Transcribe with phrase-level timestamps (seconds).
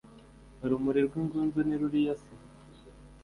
[0.63, 2.31] urumuri rwingunzu ni ruriya se